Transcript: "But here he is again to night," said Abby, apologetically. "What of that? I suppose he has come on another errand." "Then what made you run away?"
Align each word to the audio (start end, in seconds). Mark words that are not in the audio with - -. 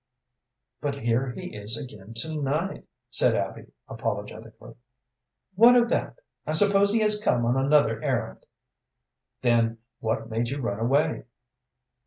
"But 0.81 0.95
here 0.95 1.29
he 1.29 1.55
is 1.55 1.77
again 1.77 2.15
to 2.23 2.41
night," 2.41 2.85
said 3.11 3.35
Abby, 3.35 3.67
apologetically. 3.87 4.73
"What 5.53 5.75
of 5.75 5.91
that? 5.91 6.15
I 6.47 6.53
suppose 6.53 6.91
he 6.91 7.01
has 7.01 7.23
come 7.23 7.45
on 7.45 7.55
another 7.55 8.01
errand." 8.01 8.47
"Then 9.43 9.77
what 9.99 10.27
made 10.27 10.49
you 10.49 10.59
run 10.59 10.79
away?" 10.79 11.25